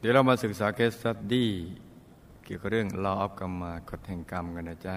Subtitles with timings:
[0.00, 1.50] เดี๋ยวเรามาศึกษา case study
[2.44, 4.94] เกี่ยวกับเรื่อง law of กรรมกฎแห่งกรรมกันนะจ๊ะ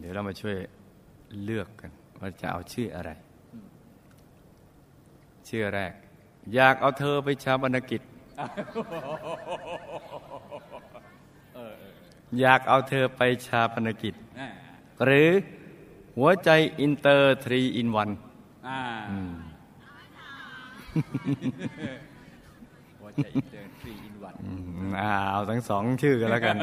[0.00, 0.56] เดี๋ยวเรามาช่วย
[1.44, 1.90] เลือกกัน
[2.20, 3.10] ว่าจะเอาชื่ออะไร
[5.48, 5.92] ชื่อแรก
[6.54, 8.02] อยากเอาเธอไปชาบรรณกิจ
[12.40, 14.14] อยากเอาเธอไปฌาปนกิจ
[15.04, 15.30] หรือ
[16.16, 20.20] หัวใจ inter three in one หัวใจ
[21.42, 22.07] อิน
[24.96, 26.56] เอาทั้งสองชื่อกันแล้วกัน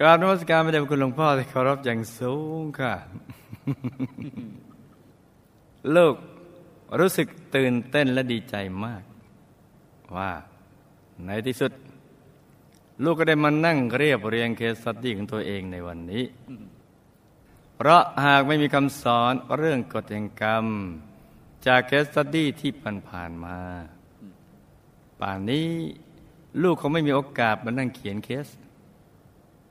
[0.00, 2.94] กราบนมัสการพระเดชคุณหลวงพ่อที่เคารพอย่างสูงค่ะ
[5.96, 6.14] ลูก
[7.00, 9.02] รู้สึกตื่นเต้นและดีใจมาก
[10.16, 10.30] ว่า
[11.26, 11.72] ในที่สุด
[13.04, 16.24] ลูกก็ได้มานั่งเรียบเรียงเคสสตี้ของตัวเองในวันนี้
[17.76, 20.66] เพราะหากไม่มีคำสอนเรื่องกฎแห่งกรรม
[21.66, 22.72] จาก case study ที่
[23.08, 23.58] ผ่านๆมา
[25.20, 25.68] ป่านนี้
[26.62, 28.48] ลูกเขาไม่มีโอกาสมานั่งเขียนเคส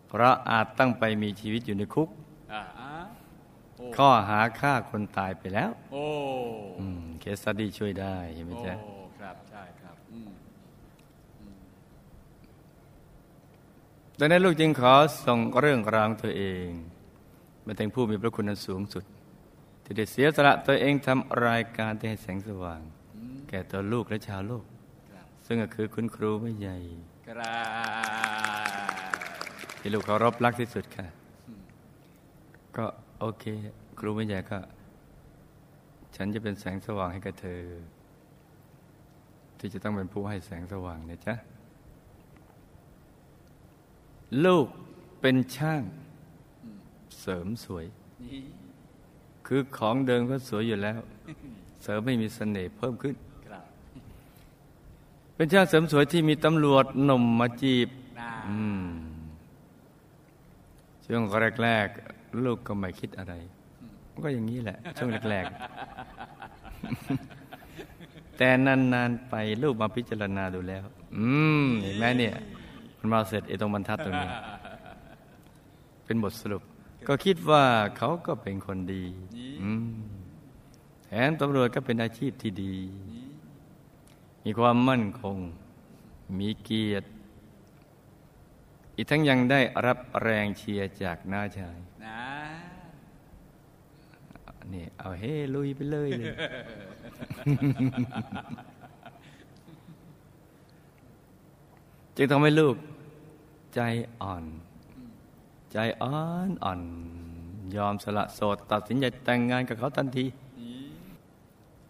[0.08, 2.10] เพราะอาจต้องไปมีชีวิตอยู่ในคุก
[3.96, 5.72] ข้อหาฆ่าคนตายไปแล้ว
[7.20, 8.76] case study ช่วยได้เห็นไหมจ๊ะ
[14.20, 14.94] ดังนั้นลูกจึงขอ
[15.26, 16.68] ส่งเรื่องราวตัวเอง
[17.66, 19.04] มาถึงผู้มีพระคุณสูงสุด
[19.92, 22.82] ที่ได้เสียสละตัวเองทำรายการที่ให้แสงสว่าง
[23.50, 24.66] แก่ตัวลูกและชาวโลก
[25.46, 26.78] ซึ่งก็คือคุณครูไม่ใหญ่
[29.80, 31.08] ที่ลูกเคารพรักที่สุดค่ะ
[32.78, 32.86] ก็
[33.20, 33.46] โอเค
[34.00, 34.60] ครูไม่ใหญ่ก็
[36.16, 37.62] ฉันจะเป็นแสงสว่างให้กับเธอ
[39.60, 41.36] ที่จะต้องเป็นผู้ให้แสงสว่างเนี่ยจ้ะ
[44.46, 44.68] ลูก
[45.22, 45.84] เป็นช่าง
[47.20, 47.86] เสริมสวย
[49.54, 51.00] คือของเดิมก็สวยอยู่แล้ว
[51.84, 53.16] เสริมไม่มีเสน่ห์เพิ่มขึ้น
[55.36, 57.90] เป็นช่างเสริมสวยที่มีตำรวจหนุ่มมาจีบ
[61.04, 61.24] ช่วง
[61.64, 63.34] แรกๆลูกก็ไม่คิดอะไร
[64.24, 70.84] ก็อย่างนี้แหละ ช่วงแรกๆแต่นานๆไปลูกมาพิจารณาดูแล้ว
[71.18, 71.26] อื
[71.64, 72.36] มเห็นไหมเนี่ย
[72.98, 74.30] มันมาเสร็จไอ้ตรงบรรทัดตรงนี้
[76.06, 76.64] เป็นบทสรุป
[77.08, 77.66] ก็คิดว่า
[77.98, 79.06] เขาก็เป็นคนดี
[81.06, 82.76] แถมตำรวจก็เป็นอาชีพที่ดี
[84.44, 85.38] มีความมั่นคง
[86.40, 87.08] มีเกียรติ
[88.96, 91.78] อีกทั้งยังได้รับแรงเชียร์จากน้าชาย
[94.74, 96.36] นี่เอาเฮ้ลุยไปเลยเลย
[102.16, 102.76] จึงทำให้ลูก
[103.76, 103.80] ใจ
[104.22, 104.44] อ่อน
[105.72, 106.82] ใจอ่อนอ่อน
[107.76, 110.26] ยอมสละโสด ตัดสินใจแต่งงานกับเขาทันที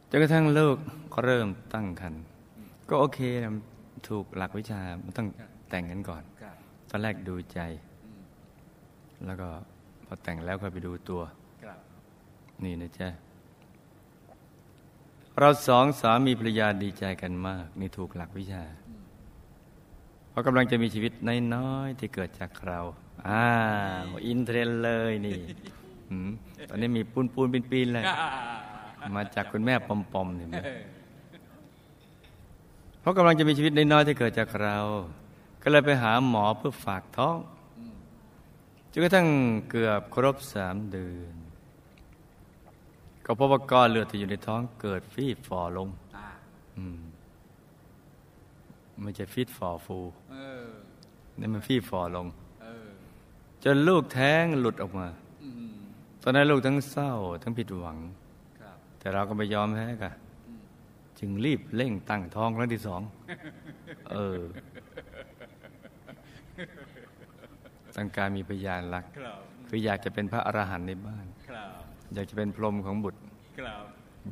[0.09, 0.77] จนกระทั่งลูก
[1.23, 2.13] เริ่มตั้งคัน
[2.89, 3.51] ก็โอเคนะ
[4.07, 5.27] ถูกหลักวิชามันต้อง
[5.69, 6.23] แต่งกันก่อน
[6.89, 7.59] ตอนแรกดูใจ
[9.25, 9.49] แล้วก็
[10.05, 11.21] พอแต่งแล้วค่อยไปดูตัว
[12.63, 13.07] นี่นะจ๊ะ
[15.39, 18.63] เราสองสามีภรรยาดีใจกันมาก นี่ถูกหลักวิชา
[20.29, 21.11] เพราะกำลังจะมีชีวิต
[21.55, 22.79] น้อยๆที่เกิดจากเรา
[23.27, 23.43] อ่า
[24.25, 25.37] อินเทรนเลยนี่
[26.69, 28.03] ตอนนี้มีปูนปูนปีนปีนเลย
[29.15, 30.57] มาจากคุณแม่ปอมปอมเห็นไหม
[32.99, 34.77] เพราะกำลังจะมีชีวิตน้อยๆที่เกิดจากเรา
[35.61, 37.37] ก็เลยไปหาหมอเพื่อฝากท้อง
[38.91, 39.27] จนกระทั่ง
[39.69, 41.35] เกือบครบสามเดือน
[43.25, 45.87] ก็พบว่าก้อนเลือดที่อยู่ในท้องเกิดฟีบฝ่อลง
[46.77, 46.99] อืม
[49.01, 49.97] ไม่ใช่ฟิตฟอร์ฟู
[51.39, 52.27] นี่มันฟีฟอร์ลง
[53.63, 55.07] จนลูกแท้งหลุดออกมา
[56.21, 57.11] ตอนนั้นลูกทั้งเศร้า
[57.43, 57.97] ทั้งผิดหวัง
[58.99, 60.13] แต่เราก็ไม่ยอมแพ้กัน
[61.19, 63.01] จึงรีบเร่งตั้งท้องครั้งที่สอง
[64.11, 64.39] เออ
[67.95, 69.05] ตั้งการมีพยานรัก
[69.67, 71.25] คืออยากจะเป็นพระอรหันต์ในบ้าน
[72.13, 73.21] อยากจะเป็นพรหมของบุตร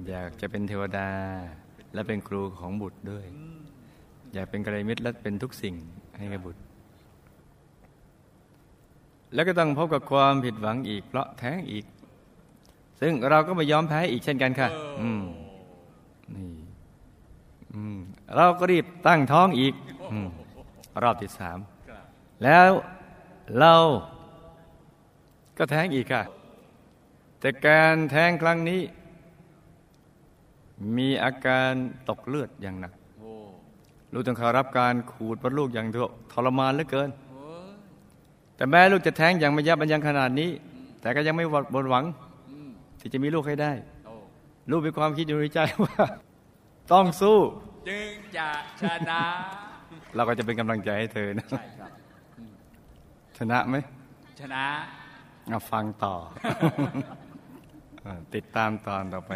[0.09, 1.09] อยากจะเป็นเทวดา
[1.93, 3.25] และเป็นครูของบุตรด้วย
[4.33, 5.75] อยากเป็นกระไรมิตรและเป็นทุกสิ่ง
[6.17, 6.61] ให้กับบุตร
[9.33, 11.85] แล้วก็ต้องพบกับความผิดหวังอีก เพราะแท้งอีก
[13.01, 14.69] ซึ่งเราก็ไม่ยอมแพ้อีกเช่นกันค่ะ
[15.01, 15.23] อืม
[16.35, 16.51] นี่
[17.73, 17.97] อืม
[18.35, 19.73] เราก็รีบตั้งท้องอีก
[20.11, 20.13] อ
[21.03, 21.57] รอบที่สาม
[22.43, 22.69] แล้ว
[23.59, 23.75] เรา
[25.57, 26.23] ก็แท้งอีกค่ะ
[27.39, 28.81] แต่การแท้งครั้งนี้
[30.97, 31.71] มีอาการ
[32.09, 32.93] ตกเลือดอย่างหนัก
[34.13, 35.87] ลูกต้องเข้ารับการขูดบรรลูกอย่าง
[36.31, 37.09] ทรมานเหลือเกิน
[38.59, 40.49] แต่แม่ลูกจะแท้งอย่างไม่ยับมันยังขนาดนี้
[41.01, 42.03] แต่ก็ยังไม่บนหวัง
[42.99, 43.71] ที่จะมีลูกให้ได้
[44.71, 46.03] ลูกมีความคิดอยู่ในใจว่า
[46.91, 47.37] ต้องสู้
[47.87, 48.47] จึงจะ
[48.81, 49.21] ชนะ
[50.15, 51.91] เราก็จะเป็นกำลังใจให้เธอนะใช่ครับ
[53.37, 53.75] ชนะไหม
[54.39, 54.63] ชนะ
[55.49, 56.15] เอาฟังต่อ
[58.03, 59.31] เออติดตามตอนต่อไป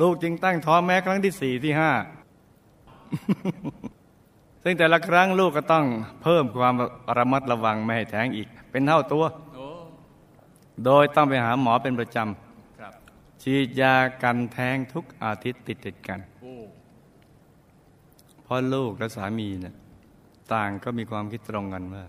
[0.00, 1.92] ลูกจึงตั้งท้องแม้ครั้งที่สี่ที่ห้า
[4.68, 5.84] ซึ่งแต่ละครั้งลูกก็ต้อง
[6.22, 6.74] เพิ่มความ
[7.18, 9.24] ระมัดระวังไม่ให้แท้งอีก เป็นเท่าตัว
[9.54, 9.66] โอ้
[10.84, 12.18] โดยต้องไปหาหมอเป็นประจ
[12.78, 16.54] ครับำฉีดยากันแท้งทุกอาทิตย์ติดติดๆกันโอ้
[18.42, 19.74] เพราะลูกและสามีเนี่ย
[20.52, 22.04] ต่างก็มีความคิดตรงกันว่า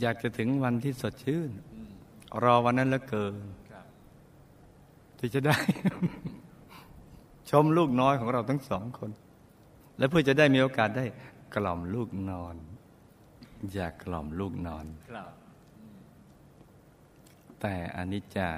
[0.00, 1.50] อยากจะถึงวันที่สดชื่น
[2.42, 3.34] รอวันนั้นเหลือเกิน
[3.70, 3.84] ครับ
[5.18, 5.56] ที่จะได้
[7.50, 9.12] ชมลูกน้อยของเราทั้งสองคน
[10.02, 11.04] และเพื่อจะได้มีโอกาสได้
[11.54, 12.56] กล่อมลูกนอน
[13.72, 15.30] อยากกล่อมลูกนอนครับ
[17.60, 18.50] แต่อนิจจา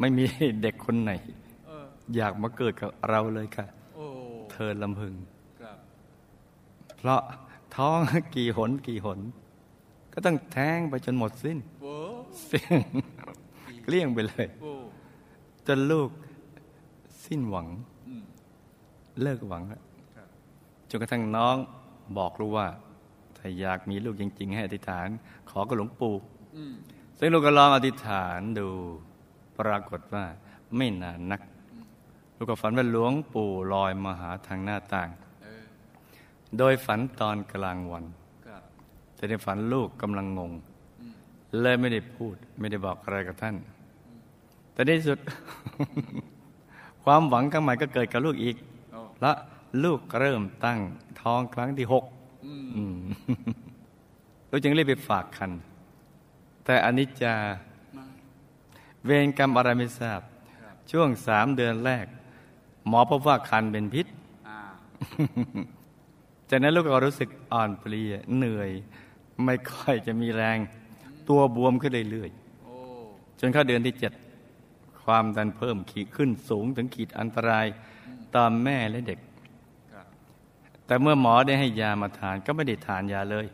[0.00, 0.24] ไม่มี
[0.62, 1.12] เด็กคนไหน
[1.66, 1.86] เออ
[2.16, 4.06] อยากมาเกิดกับเราเลยค่ะโอ้
[4.52, 5.14] เธอลำพึง
[5.60, 5.78] ครับ
[6.98, 7.20] เพราะ
[7.76, 7.98] ท้อง
[8.34, 9.20] กี่หนกี่หน
[10.12, 11.94] ก็ต้องแท้งไปจนหมดสิ้นโอ้
[12.50, 12.78] สิ้น
[13.84, 14.72] เกลี้ยงไปเลยโอ้
[15.66, 16.10] จนลูก
[17.24, 17.66] สิ้นหวัง
[18.08, 18.22] อืม
[19.24, 19.85] เลิกหวังแล้วครับ
[20.90, 21.56] จนกระทั่งน้อง
[22.18, 22.68] บอกลูกว่า
[23.36, 25.08] ถ้าอยากมีลูกจริง ๆ ให้อธิษฐาน
[25.50, 26.14] ขอกับหลวงปู่
[26.56, 26.74] อืม
[27.18, 28.68] ซึ่งลูกก็ลองอธิษฐานดู
[29.58, 30.24] ปรากฏว่า
[30.76, 31.40] ไม่นานนัก
[32.36, 35.08] ลูกก็ฝันว่าหลวงปู่ลอยมาหาทางหน้าต่าง
[35.42, 35.64] เออ
[36.58, 38.04] โดยฝันตอนกลางวัน
[38.46, 38.62] ครับ
[39.16, 40.52] แต่ในฝันลูกกำลังงง
[41.60, 43.56] เลยไม่ได้พูด ไม่ได้บอกอะไรกับท่าน
[44.72, 45.18] แต่ในที่สุด
[47.04, 48.56] ความหวังข้างใหม่ก็เกิดกับลูกอีก
[48.92, 49.32] โอ้และ
[49.84, 50.80] ลูกเริ่มตั้ง
[51.20, 52.04] ท้องครั้งที่หก
[52.46, 52.96] อืมอืม
[54.50, 55.50] ลูกจึงรีบไปฝากคัน
[56.64, 57.34] แต่อนิจจา
[57.96, 58.04] มา
[59.04, 60.20] เวรกรรมอะไรไม่ทราบ
[60.62, 62.06] ครับช่วงสามเดือนแรก
[62.88, 64.06] หมอพบว่าคันเป็นพิษ
[64.48, 64.60] อ่า
[66.50, 68.70] จากนั้นลูกก็รู้สึกอ่อนเพลียเหนื่อย
[69.44, 70.58] ไม่ค่อยจะมีแรง
[71.28, 72.30] ตัวบวมขึ้นเรื่อย
[72.64, 74.12] โอ้ๆจนเข้าเดือนที่เจ็ด
[75.04, 77.66] ความดันเพิ่มขีดขึ้นสูงถึงขีดอันตราย
[78.34, 79.35] ต่อแม่และเด็กครับ
[80.86, 83.46] แต่เมื่อหมอได้ให้ยามาทานก็ไม่ได้ทานยาเลย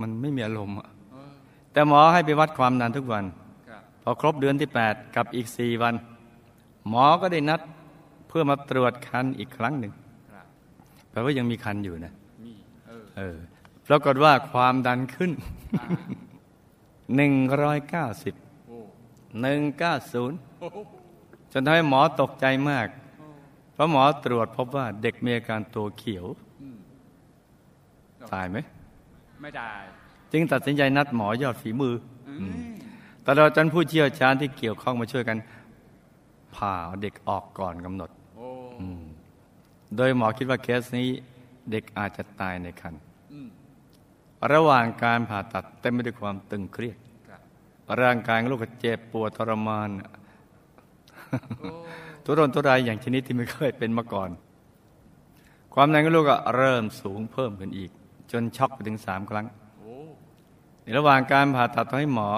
[0.00, 1.32] มันไม่มีอารมณ์อะเออ
[1.72, 3.24] แต่หมอให้ไปวัดความดันทุกวัน
[3.68, 5.94] ครับพอครบเดือนที่ 8 กับอีกสี่วัน
[6.88, 7.60] หมอก็ได้นัด
[8.28, 9.92] เพื่อมาตรวจคันอีกครั้งหนึ่ง
[10.32, 10.46] ครับ
[11.10, 12.12] แปลว่ายังมีคันอยู่นะ
[12.44, 12.52] มี
[12.86, 13.36] เออเออ
[13.86, 15.30] ปรากฏว่าความดันขึ้น
[17.16, 18.34] หนึ่งร้อยเก้าสิบ
[18.66, 18.78] โอ้
[19.42, 20.78] หนึ่งเก้าศูนย์โอ้โห
[21.52, 26.26] จนทำให้หมอตกใจมากเพราะหมอตรวจพบว่าเด็กมีอาการตัวเขียว
[26.62, 26.78] อืม
[28.32, 28.58] ตายไหม
[29.42, 29.72] ไม่ได้
[30.32, 31.94] จึงตัดสินใจนัดหมอยอดฝีมือ
[32.28, 32.54] อืม
[33.26, 35.38] ตลอดจนผู้เชี่ยวชาญที่เกี่ยวข้องมาช่วยกัน
[36.54, 38.48] ผ่าเอาเด็กออกก่อนกำหนดโอ้
[39.96, 41.08] โดยหมอคิดว่าเคสนี้
[41.70, 43.02] เด็กอาจจะตายในครรภ์
[43.32, 43.48] อืม
[44.52, 46.98] ระหว่างการผ่าตัดเต็มไปด้วยความตึงเครียด
[47.28, 47.40] ครับ
[48.00, 49.90] ร่างกายของลูกก็เจ็บปวดทรมาน
[51.58, 51.72] โอ้
[52.30, 54.30] ทุรนทุรายอย่างชนิดที่ไม่เคยเป็นมาก่อน
[55.74, 57.90] ความดันของลูกก็เริ่มสูงเพิ่มขึ้นอีก
[58.32, 59.46] จนช็อกไปถึงสามครั้ง
[59.78, 59.94] โอ้
[60.82, 62.30] ในระหว่างการผ่าตัดต้องให้หมอ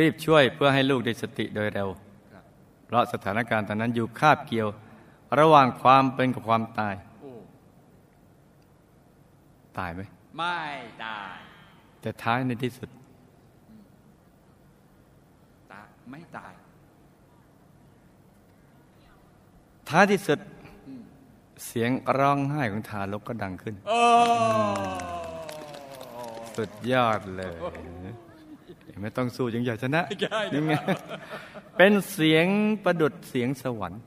[0.00, 1.88] รีบช่วยเพื่อให้ลูกได้สติโดยเร็ว
[2.32, 2.44] ครับ
[2.86, 4.68] เพราะสถานการณ์ตอนนั้นอยู่คาบเกี่ยว
[5.38, 7.32] ระหว่างความเป็นกับความตายโอ้
[9.78, 10.00] ตายไหม
[10.36, 10.60] ไม่
[11.04, 11.36] ตาย
[12.00, 12.88] แต่ท้ายในที่สุด
[15.72, 16.52] ตายไม่ตาย
[19.88, 20.38] ท้ายที่สุด
[21.66, 24.00] เสียงร้องไห้ของทารกก็ดังขึ้นโอ้
[26.56, 27.56] สุดยอดเลย
[29.02, 30.72] ไม่ต้องสู้ยังอยากชนะใช่ยังไง
[31.76, 32.46] เป็นเสียง
[32.84, 34.00] ประดุดเสียงสวรรค์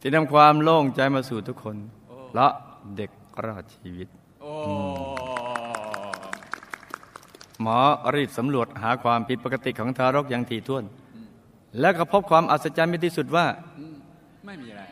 [0.00, 1.76] ที่นำความโล่งใจมาสู่ทุกคน
[2.28, 2.52] เพราะ
[2.96, 3.10] เด็ก
[3.44, 4.08] รอดชีวิต
[4.42, 4.52] โอ้
[7.62, 7.78] หมอ
[8.14, 10.84] รีบสำรวจหาความผิดปกติของทารกอย่างถี่ถ้วน
[11.80, 13.46] แล้วก็พบความอัศจรรย์เป็นที่สุดว่า
[13.78, 13.85] อืม
[14.46, 14.84] ไม่มีอะไร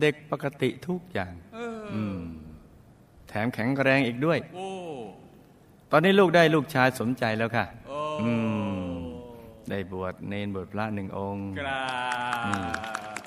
[0.00, 2.20] เด็กปกติทุกอย่างเอออม
[3.28, 4.68] แถมแข็งแรงอีกด้วยโอ้
[5.90, 8.30] ตอนนี้ลูกได้ลูกชายสมใจแล้วค่ะโอ้อื
[8.92, 8.96] ม
[9.70, 11.82] ได้บวชเนนบวชพระหนึ่งองค์กรา
[12.44, 13.18] บ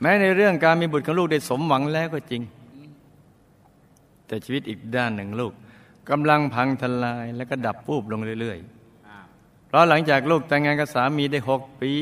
[0.00, 2.42] แม้ในเรื่องการมีบุตรของลูกได้สมหวังแล้วก็จริง
[4.26, 5.52] แต่ชีวิตอีกด้านหนึ่งลูก
[6.10, 8.58] กำลังพังทลายและก็ดับวูบลงเรื่อย
[9.08, 11.92] อ่าๆเพราะหลังจากลูกแต่งงานกับสามีได้หกปี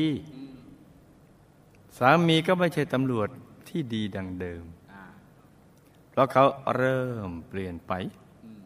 [1.99, 3.29] สามีก็ไม่ใช่ตำรวจ
[3.67, 5.03] ที่ดีดังเดิมอ่า
[6.09, 7.93] เพราะเขาเริ่มเปลี่ยนไป
[8.45, 8.61] อืม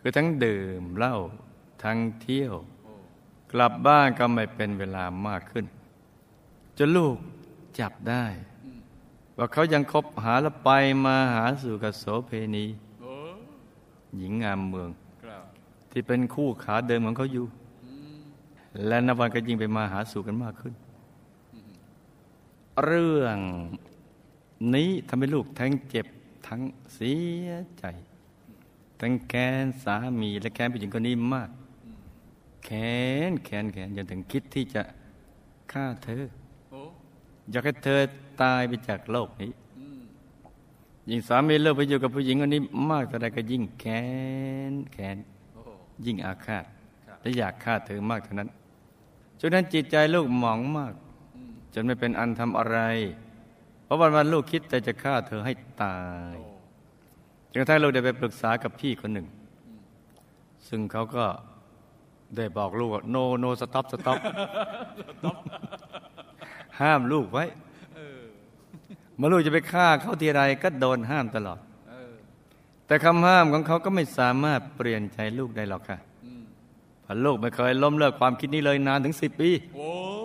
[0.00, 1.16] คือทั้งดื่มเหล้า
[1.82, 2.54] ทั้งเที่ยว
[2.84, 5.64] โอ้กกลับบ้านก็ไม่เป็นเวลามากขึ้น
[6.78, 7.16] จนลูก
[7.78, 8.24] จับได้
[9.36, 10.70] ว่าเขายังคบหาและไป
[11.04, 12.64] มาหาสู่กับโสเพณี
[13.00, 13.12] โอ้
[14.16, 14.90] หญิงงามเมือง
[15.22, 15.42] ครับ
[15.90, 17.46] ที่เป็นคู่ขาเดิมของเขาอยู่
[18.86, 20.74] และนับวันก็ยิ่งไปมาหาสู่กันมากขึ้น
[22.82, 23.38] เรื่อง
[24.74, 26.06] นี้ทำให้ลูกทั้งเจ็บ
[26.46, 26.60] ทั้ง
[26.94, 27.14] เสี
[27.46, 27.84] ยใจ
[29.00, 31.50] ทั้งแค้นสามีและแค้นผู้หญิงคนนี้มาก
[32.64, 32.94] แค้
[33.30, 34.82] นแค้นแค้นจนถึงคิดที่จะ
[35.72, 36.22] ฆ่าเธอ
[37.50, 38.00] อยากให้เธอ
[38.42, 39.50] ตายไปจากโลกนี้
[41.10, 44.04] ยิ่งสามีเลิกไปอยู่กับผู้หญิงคนนี้มากเท่าใดก็ยิ่งแค้
[44.70, 45.16] นแค้น
[46.06, 46.64] ยิ่งอาฆาต
[47.20, 48.48] และอยากฆ่าเธอมากเท่านั้น
[49.40, 50.94] จนนั้นจิตใจลูกหมองมาก
[51.74, 52.78] จนไม่เป็นอันทำอะไร
[53.84, 55.52] เพราะวันวันๆลูกคิดแต่จะฆ่าเธอให้
[55.82, 55.98] ตา
[56.32, 56.46] ยโอ้
[57.50, 59.26] จนกระทั่งลูกได้ไปปรึกษากับพี่คนหนึ่ง
[60.68, 61.24] ซึ่งเขาก็
[62.36, 64.18] ได้บอกลูกว่า no no stop stop
[66.80, 67.44] ห้ามลูกไว้
[67.94, 68.20] เออ
[69.16, 72.12] เมื่อลูกจะไปฆ่าเขาทีไรก็โดนห้ามตลอดเออ
[72.86, 76.42] แต่คำห้ามของเขาก็ไม่สามารถเปลี่ยนใจลูกได้หรอกค่ะอืม
[77.02, 80.23] เพราะลูกไม่เคยล้มเลิกความคิดนี้เลยนานถึงสิบปี โอ้อืม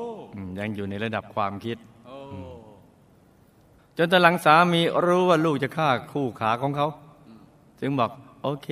[0.60, 2.17] ยังอยู่ในระดับความคิดโอ้
[3.98, 6.88] จนตอนหลังสามีรู้ว่าลูกจะฆ่าคู่ขาของเขา
[7.79, 8.12] จึงบอก
[8.43, 8.67] โอเค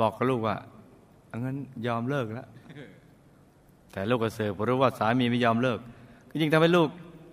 [0.00, 0.56] บอกกับลูกว่า
[1.30, 1.56] อังั้น
[1.86, 2.48] ยอมเลิกแล้ว
[3.92, 5.78] แต่ลูกก็เสือกเพราะรู้ว่าสามีไม่ยอมเลิก
[6.30, 6.88] ก็ยิ่งทำให้ลูก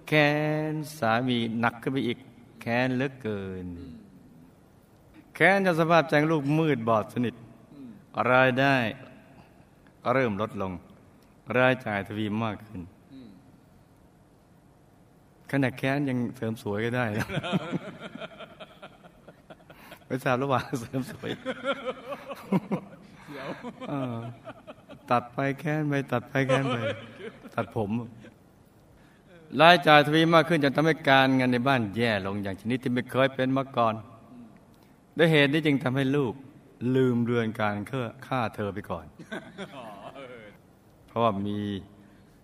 [0.07, 0.29] แค้
[0.71, 2.17] นสามีหนักขึ้นไปอีก
[2.61, 3.67] แค้นเหลือเกิน
[5.35, 7.35] แค้นจนสภาพใจของลูกมืดบอดสนิท
[8.31, 8.75] รายได้
[10.03, 10.71] ก็เริ่มลดลง
[11.57, 12.81] รายจ่ายทวีมากขึ้น
[13.13, 13.29] อืม
[15.51, 17.27] ขณะแค้นยังเสริมสวยก็ได้นะ
[20.05, 21.29] ไม่ทราบระหว่างเสริมสวย
[23.31, 23.49] เดี๋ยว
[23.89, 24.17] เออ
[25.11, 26.77] ตัดไปแค้นไปตัดไปแค้นไป
[27.55, 27.91] ตัดผม
[29.61, 33.95] รายจ่ายทวีมากขึ้นจนทำให้การงานในบ้านแย่ลงอย่างชนิดที่ไม่เคยเป็นมาก่อน
[35.17, 36.33] ด้วยเหตุนี้จึงทำให้ลูก
[36.95, 37.75] ลืมเรือนการ
[38.27, 39.05] ฆ่าเธอไปก่อน
[39.75, 39.94] อ๋อเออเพ
[41.15, 41.57] ราะว่ามี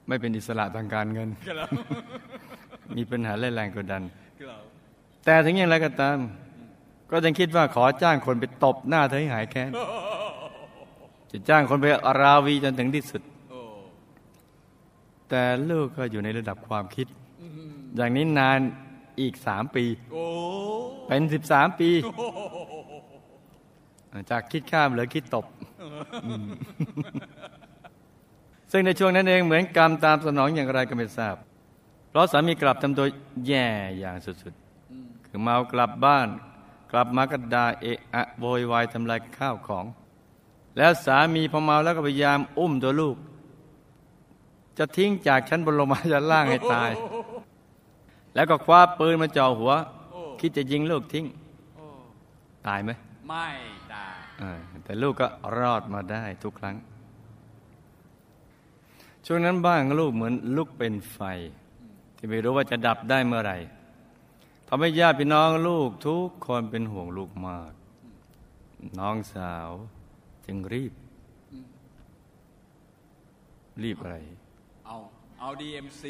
[0.07, 1.69] ไม่เป็นอิสระทางการเงินครับ
[2.97, 4.03] มีปัญหาเล่นแรงกดดัน
[4.39, 4.61] ครับ
[5.25, 6.17] แต่ถึงอย่างไรก็ตาม
[7.11, 9.71] ก็ยังคิดว่าขอจ้างคนไปตบหน้าเธอให้หายแค้น
[11.31, 11.85] จะจ้างคนไป
[12.21, 13.59] ราวีจนถึงที่สุดโอ้
[15.29, 17.07] แต่ลูกก็อยู่ในระดับความคิด
[17.41, 18.59] อืมอย่างนี้นาน
[19.21, 20.23] อีกสามปีโอ้
[21.07, 21.89] เป็นสิบสามปี
[24.31, 25.45] จากคิดข้ามเหลือคิดตบ
[26.41, 26.49] ม
[28.71, 31.35] ซึ่งในช่วงนั้นเองเหมือนกรรมตามสนองอย่างไรก็ไม่ทราบ
[32.09, 33.07] เพราะสามีกลับทำตัว
[33.47, 33.67] แย่
[33.99, 36.27] อย่างสุดๆ คือเมากลับบ้าน
[36.91, 39.85] กลับมาก็ด่าเอะอะโวยวายทำลายข้าวของ
[40.77, 43.15] แล้วสามีพอเมาแล้วก็พยายามอุ้มตัวลูก
[44.77, 46.91] จะทิ้งจากชั้นบนลงมาชั้นล่างให้ตาย
[48.35, 49.73] แล้วก็คว้าปืนมาจ่อหัว
[50.39, 51.25] คิดจะยิงลูกทิ้ง
[51.75, 51.85] โอ้
[52.67, 52.91] ตายไหม
[53.27, 53.47] ไม่
[53.93, 54.51] ตายอ่า
[54.83, 56.75] แต่ลูกก็รอดมาได้ทุกครั้ง
[59.25, 61.19] ช่วงนั้นบ้านของลูกเหมือนลุกเป็นไฟ
[62.17, 63.57] ที่ไม่รู้ว่าจะดับได้เมื่อไหร่
[64.67, 67.71] ทำให้ญาติพี่น้องลูกทุกคนเป็นห่วงลูกมาก
[68.99, 69.69] น้องสาว
[70.45, 70.93] จึงรีบ
[73.83, 74.17] รีบอะไร
[74.85, 74.95] เอา
[75.39, 76.03] เอา DMC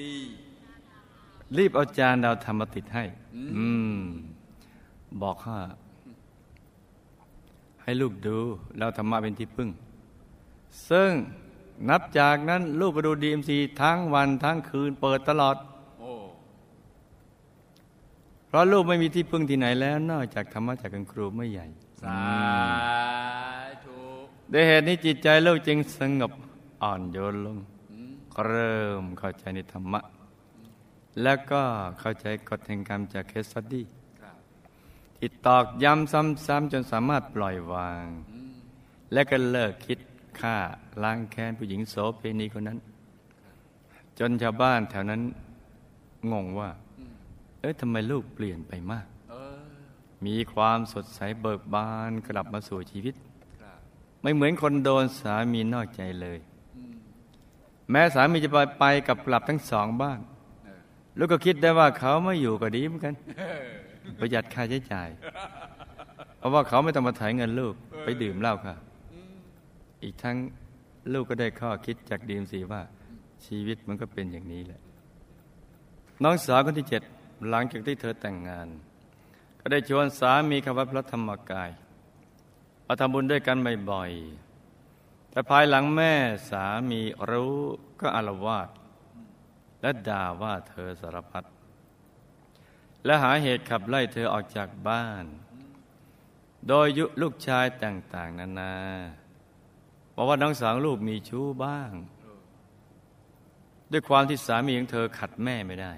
[1.58, 3.04] รีบเอาจานดาวธรรมมาติดให้
[3.36, 4.02] อืมอืม
[5.22, 5.60] บอกว่า
[7.82, 8.38] ให้ลูกดู
[8.78, 9.70] แล้วธรรมะเป็นที่พึ่ง
[10.90, 11.12] ซึ่ง
[11.90, 15.56] นับจากนั้นลูกก็ดูดีเอ็มซีทั้งวันทั้งคืนเปิดตลอด
[16.00, 16.12] โอ้
[18.48, 21.68] เพราะลูกไม่มีที่พึ่งที่ไหนแล้ว นอกจากธรรมะจากคุณครูไม่ใหญ่
[22.02, 22.22] สา
[23.84, 23.98] ธุ
[24.52, 26.32] ด้วยเหตุนี้จิตใจลูกจึงสงบ
[26.84, 27.58] อ่อนโยนลง
[27.92, 28.12] อืม
[28.48, 30.02] เริ่มเข้าใจในธรรมะ
[31.22, 31.62] แล้วก็
[32.00, 33.86] เข้าใจกฎแห่งกรรมจากเคสสตดี้
[34.22, 34.38] ครับ
[35.18, 36.12] ที่ตอกย้ำ
[36.48, 38.54] ซ้ำๆจนสามารถปล่อยวางอืม
[39.14, 40.00] และก็เลิกคิด
[40.40, 40.58] ฆ่า
[41.04, 42.80] ล้างแค้นผู้หญิงโสเพณีคนนั้น
[44.20, 45.22] จนชาวบ้านแถวนั้น
[46.32, 46.70] งงว่า
[47.60, 49.06] เอ๊ะทำไมลูกเปลี่ยนไปมาก
[50.26, 53.16] มีความสดใสเบิกบานกลับมาสู่ชีวิต
[54.22, 56.40] ไม่เหมือนคนโดนสามีนอกใจเลย
[56.84, 56.86] ม
[57.92, 60.20] แม้สามีจะไปไปกับกลับทั้งสองบ้าน
[61.18, 63.14] ลูกก็คิดได้ว่าเขาไม่อยู่ก็ดีเหมือนกัน
[64.20, 65.10] ประหยัดค่าใช้จ่าย
[66.38, 67.74] เพราะว่าเขาไม่ต้องมาถ่ายเงินลูก
[68.04, 68.76] ไปดื่มเหล้าค่ะ
[70.04, 70.38] อีกทั้ง
[71.14, 72.82] ลูกก็ได้ข้อคิดจากดีมสีว่า
[73.46, 74.82] ชีวิตมันก็เป็นอย่างนี้แหละ
[76.24, 77.04] น้องสาวคนที่เจ็ด
[77.50, 78.68] หลังจากที่เธอแต่งงาน
[79.60, 81.70] ก็ได้ชวนสามีเข้าวัดพระธรรมกาย
[82.88, 83.58] มาทำบุญด้วยกัน
[83.92, 86.14] บ่อยๆแต่ภายหลังแม่
[86.50, 87.56] สามีรู้
[88.02, 88.70] ก็อารวาส
[89.82, 91.44] และด่าว่าเธอสารพัด
[93.06, 95.26] และหาเหตุขับไล่เธอออกจากบ้าน
[96.68, 98.74] โดยยุลูกชายต่าง ๆ นานา
[100.22, 101.92] บอกว่าน้องสาวลูกมีชู้บ้าง
[103.92, 105.94] ด้วยความที่สามีของเธอขัดแม่ไม่ได้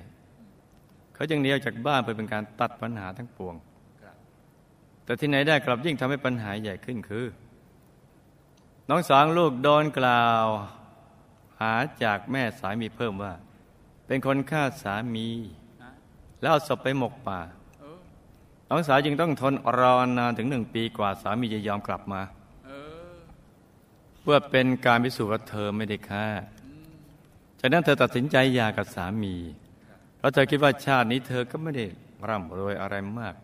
[1.14, 3.56] เขาจึงหนีออกจากบ้านไปเป็นการตัดปัญหาทั้งปวง
[5.04, 7.26] แต่ที่ไหนได้กลับยิ่งทำให้ปัญหาใหญ่ขึ้นคือ
[8.90, 10.46] น้องสาวลูกโดนกล่าว
[11.60, 13.34] หาจากแม่สามีเพิ่มว่า
[14.08, 15.28] เป็นคนฆ่าสามี
[16.42, 17.40] แล้วเอาศพไปหมกป่า
[18.70, 22.22] น้องสาวจึงต้องทนรอนานถึงหนึ่งปีกว่าสามีจะยอมกลับมา
[24.24, 26.28] เพื่อเป็นการพิสูจน์ว่าเธอไม่ได้ฆ่า
[27.60, 29.36] จากนั้นเธอตัดสินใจหย่ากับสามี
[30.18, 31.86] เพราะเธอคิดว่าชาตินี้เธอก็ไม่ได้
[32.30, 33.36] ร่ำรวยอะไรมาก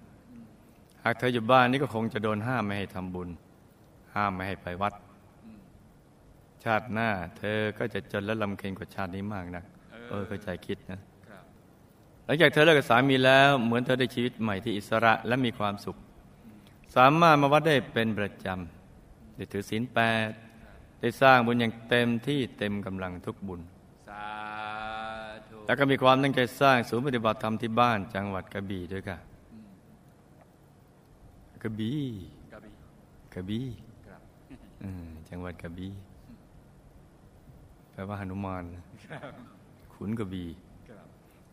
[1.03, 3.29] หากเธออยู่บ้านนี่ก็คงจะโดนห้ามไม่ให้ทำบุญ
[4.15, 4.93] ห้ามไม่ให้ไปวัด
[6.63, 9.63] ชาติหน้า เธอก็จะจนและลำเค็ญกว่าชาตินี้มากนะ
[10.09, 11.43] เออเข้าใจคิดนะครับ
[12.25, 15.97] หลังจากเธอเลิกกับสามีแล้ว เหมือนเธอได้ชีวิตใหม่ที่อิสระและมีความสุข
[16.95, 20.29] สามารถมาวัดได้เป็นประจำได้ถือศีลแปด
[21.01, 23.61] ได้สร้างบุญอย่างเต็มที่เต็มกำลังทุกบุญ
[24.09, 24.27] สา
[25.47, 29.17] ธุแล้วก็มีความตั้งใจสร้างศูนย์ปฏิบัติธรรมที่บ้านจังหวัดกระบี่ด้วยค่ะ
[31.63, 31.99] กระบี่
[32.53, 32.75] กระบี่
[33.33, 33.65] กระบี่
[34.07, 34.21] ครับ
[34.83, 35.91] อืมจังหวัดกระบี่
[37.91, 38.63] แปลว่าหนุมาน
[39.93, 40.49] ขุนกระบี่
[40.89, 41.07] ครับ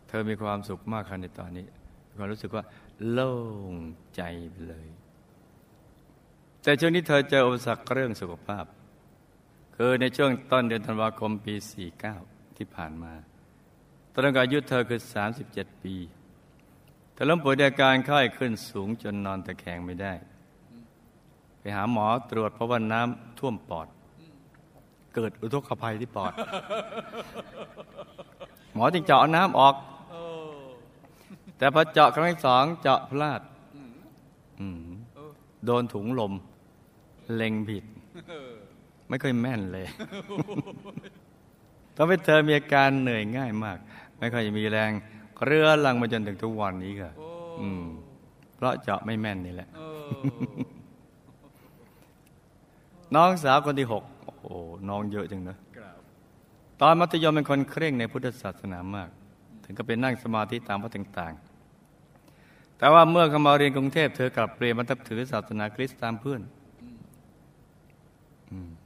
[0.09, 1.67] เธอมีความสุขมากค่ะในตอนนี้
[2.09, 2.65] มีความรู้สึกว่า
[3.11, 3.33] โล่
[3.73, 3.75] ง
[4.17, 4.87] ใจไปเลย
[6.62, 8.65] แต่ช่วงนี้เธอเจออุปสรรคเรื่องสุขภาพ
[9.76, 11.54] คือในช่วงต้นเดือนธันวาคมปี
[12.04, 13.12] 49 ที่ผ่านมา
[14.12, 15.00] ตอนนั้นอายุเธอคือ
[15.43, 15.95] 37 ปี
[17.12, 20.12] เธอเริ่มป่วยด้วยอาการไข้ขึ้นสูงจนนอนตะแคงไม่ได้
[21.58, 23.89] ไปหาหมอตรวจเพราะว่าน้ำท่วมปอด
[25.15, 26.32] เกิดอุทกภัยที่ปอด
[28.75, 29.75] หมอจึงเจาะน้ำออก
[31.58, 33.41] แต่พอเจาะครั้งที่สองเจาะพลาด
[35.65, 36.32] โดนถุงลม
[37.34, 37.84] เล็งผิด
[39.08, 39.86] ไม่ค่อยแม่นเลย
[41.97, 43.78] ทำให้เธอมีอาการเหนื่อยง่ายมาก
[44.19, 44.90] ไม่ค่อยจะมีแรง
[45.45, 47.28] เรือลังมาจนถึงทุกวันนี้ค่ะโอ้
[47.60, 47.84] อืม
[48.56, 50.08] เพราะเจาะไม่แม่นนี่แหละเออ
[53.14, 54.45] น้องสาวคนที่หกโอ้โห
[54.88, 55.99] น้องเยอะจังนะครับ
[56.80, 59.08] ตอนมัธยมเป็นคนเคร่งในพุทธศาสนามาก
[59.64, 66.40] ถึงก็ไปนั่งสมาธิตามวัดต่างๆ แต่ว่าเมื่อเข้ามาเรียนกรุงเทพเธอกลับเปลี่ยนมาทับถือศาสนาคริสต์ตามเพื่อน
[68.50, 68.85] อืมครับ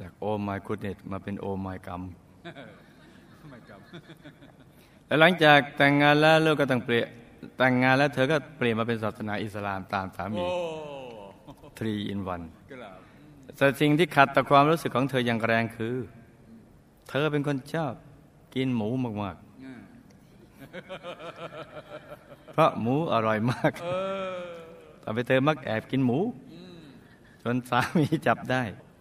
[0.00, 2.02] จากโอมายคุณเนตมาเป็นโอมายกรรม
[3.50, 3.80] ไม่ครับ
[5.06, 7.06] และหลังจากแต่งงานแล้วเลิกก็ต้องเปลี่ยน
[7.58, 10.54] แต่งงานแล้วเธอก็เปลี่ยนมาเป็นศาสนาอิสลามตามสามีโอ้
[11.78, 12.98] three in one ครับ
[13.56, 15.94] แต่สิ่งที่ขัดต่อความรู้สึกของเธออย่างแรงคือ
[17.08, 17.94] เธอเป็นคนชอบ
[18.54, 18.88] กินหมู
[19.22, 23.88] มากอืมๆเพราะหมูอร่อยมากเอ
[24.32, 24.36] อ
[25.02, 26.18] ต่อไปเธอมักแอบกินหมู
[26.52, 26.78] อืม
[27.42, 28.93] จนสามีจับได้คิด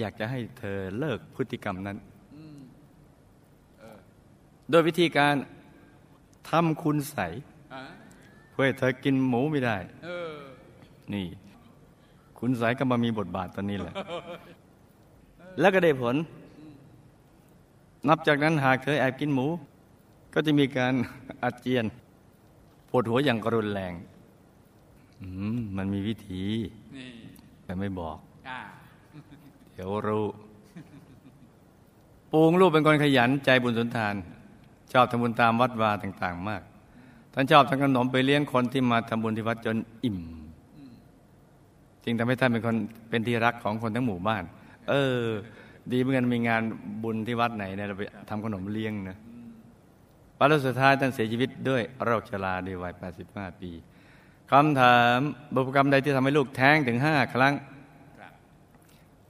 [0.00, 1.96] อยากจะให้เธอเลิกพฤติกรรมนั้น
[2.34, 2.58] อืม
[3.78, 3.98] เออ
[4.70, 5.34] โดยวิธีการ
[6.50, 7.32] ทำคุณใสย
[7.72, 7.82] อะ
[8.50, 10.32] เพื่อให้เธอกินหมูไม่ได้เออ
[11.14, 11.26] นี่
[12.38, 13.94] คุณใสยก็มามีบทบาทตอนนี้แหละ
[15.60, 16.16] แล้วก็ได้ผล
[18.08, 19.46] นับจากนั้นหากเธอแอบกินหมู
[20.34, 20.94] ก็จะมีการ
[21.42, 21.84] อาเจียน
[22.88, 23.94] ปวดหัวอย่างกรุนแรง
[25.20, 26.42] อืมมันมีวิธี
[26.96, 27.10] นี่
[27.64, 28.16] แต่ไม่บอก
[28.48, 28.60] อ่า
[29.76, 30.26] เดี๋ยวรู้
[32.30, 34.14] ปูงลูกเป็นคนขยันใจบุญสุนทาน
[34.92, 36.62] ชอบทำบุญตามวัดวาต่าง ๆ มาก
[37.32, 40.18] ท่านชอบทำขนมไปเลี้ยงคนที่มาทำบุญที่วัดจนอิ่ม
[42.04, 42.76] จึงทำให้ท่านเป็นคน
[43.10, 44.44] เป็นที่รักของคนทั้งหมู่บ้าน
[44.88, 45.22] เออ
[45.92, 46.62] ดีเหมือนกันมีงาน
[47.02, 49.16] บุญที่วัดไหนเนี่ยเราไปทำขนมเลี้ยงนะ
[50.38, 52.92] วันสุดท้ายท่านเสียชีวิตด้วยโรคชราด้วยวัย
[53.26, 53.70] 85 ปี
[54.50, 55.18] คำถาม
[55.54, 57.54] บุพกรรมใดที่ทำให้ลูกแท้งถึงห้าครั้ง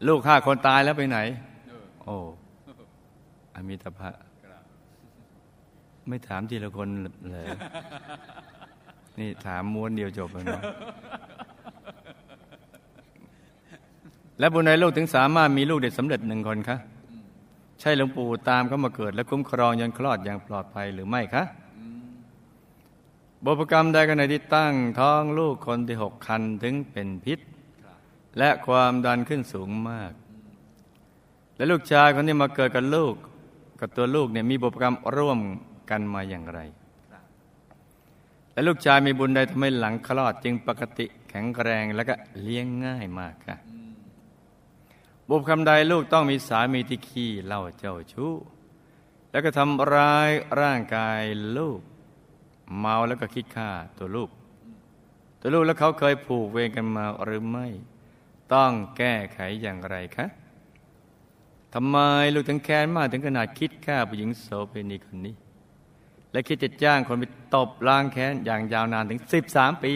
[0.07, 1.19] ลูกฆ่าคนตายแล้วไปไหน
[1.69, 2.17] เออโอ้
[3.55, 4.11] อมิตภะ
[4.45, 4.63] ครับ
[6.09, 6.89] ไม่ถามทีละคน
[7.33, 7.47] เลย
[9.19, 10.63] นี่ถามม้วนเดียวจบเลยนะ
[14.39, 16.79] และบุญในลูกถึงสามารถมีลูกเด็กสำเร็จหนึ่งคนคะ
[17.81, 21.45] ใช่หลวงปู่ตามเขามาเกิด และคุ้มครองยันคลอดอย่างปลอดภัยหรือไม่คะ
[21.79, 22.01] อืม
[23.45, 27.56] บุพกรรมใดกันในที่ตั้งท้องลูกคนที่หกคันถึงเป็นพิษครับ
[28.39, 30.13] และความดันขึ้นสูงมาก
[31.57, 33.15] และลูกชายคนที่มาเกิดกับลูก
[33.81, 35.41] กับตัวลูกเนี่ยมีบุพกรรมร่วม
[35.91, 36.61] กันมาอย่างไร
[38.53, 43.57] และลูกชายมีบุญใดทำให้หลังคลอดจึงปกติแข็งแรงและก็เลี้ยงง่ายมากค่ะ
[45.29, 48.33] บุพคำใดลูกต้องมีสามีที่ขี้เล่าเจ้าชู้
[49.31, 51.21] แล้วก็ทำร้ายร่างกาย
[51.57, 51.81] ลูก
[52.79, 54.31] เมาแล้วก็คิดฆ่าตัวลูก
[55.41, 57.67] ตัวลูกแล้วเขาเคยผูกเวรกันมาหรือไม่
[58.55, 60.27] ต้องแก้ไขอย่างไรคะ
[61.75, 61.99] ทำไม
[62.35, 65.35] ลูกถึงแค้นมากถึงขนาดคิดฆ่าผู้หญิงโสเภณีคนนี้
[66.33, 69.93] และคิดจะจ้างคนไปตบล้างแค้นอย่างยาวนานถึงสิบสามปี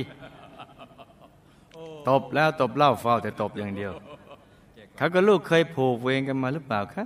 [2.09, 3.93] ตบแล้วตบเล่าเฝ้าแต่ตบอย่างเดียว
[4.97, 7.05] เขาก็ลูกเคยผูกเวรกันมาหรือเปล่าคะ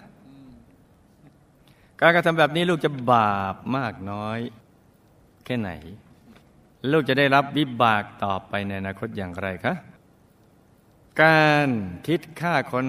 [2.01, 4.39] การกระทำแบบนี้ลูกจะบาปมากน้อย
[5.45, 5.71] แค่ไหน
[6.93, 9.75] ลูกจะได้รับวิบากต่อไปในอนาคตอย่างไรคะ
[11.23, 11.69] การ
[12.07, 12.87] คิดฆ่าคน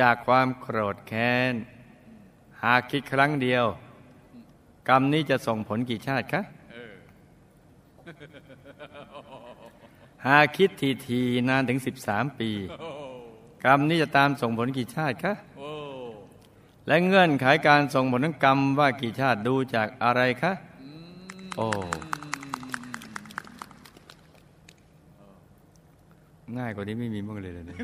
[0.00, 1.54] จากความโกรธแค้น
[2.62, 3.64] หากคิดครั้งเดียว
[4.88, 6.42] กรรมนี้จะส่งผลกี่ชาติคะ
[10.26, 12.50] หากคิดทีทีๆนานถึง13ปี
[13.64, 15.70] กรรมนี้จะตามส่งผลกี่ชาติคะโอ้
[16.86, 20.52] และเงื่อนไขการส่งผลของกรรมว่ากี่ชาติดูจากอะไรคะ
[21.56, 21.66] โอ้
[26.58, 27.78] ง่ายกว่านี้ไม่มีบ้างเลยเลยนี่ย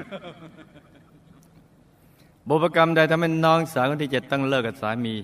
[2.48, 5.14] บุพกรรมใดทำให้น้องสาวคนที่เจ็ดต้องเลิกกับสามี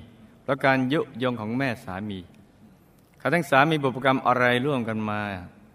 [0.42, 2.18] เพราะการยุยงของแม่สามี
[3.18, 5.20] เขาทั้งสามีบุพกรรมอะไรร่วมกันมา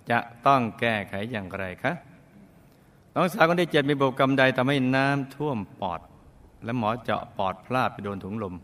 [0.09, 1.93] จะต้องแก้ไขอย่างไรคะ
[3.15, 6.01] น้องสาวคนที่เจ็ดมีบุพกรรมใดทำให้น้ำท่วมปอด
[6.63, 8.55] และหมอเจาะปอดพลาดไปโดนถุงลม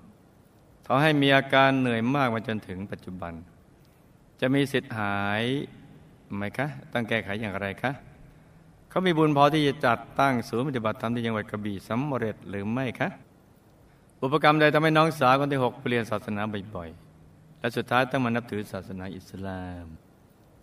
[0.86, 3.34] ทำให้มีอาการเหนื่อยมากมาจนถึงปัจจุบัน
[4.40, 5.44] จะมีสิทธิ์หาย
[6.36, 7.92] ไหมคะ ต้องแก้ไขอย่างไรคะ
[8.90, 13.10] เขามีบุญพอที่จะจัดตั้งศูนย์ปฏิบัติธรรมที่จังหวัดกระบี่สำเร็จหรือไม่คะ
[14.24, 16.42] อุปกรรมใดทำให้น้องสาวคนที่หกเปลี่ยนศาสนา
[16.76, 19.86] บ่อยๆ และสุดท้ายต้องมานับถือศาสนาอิสลาม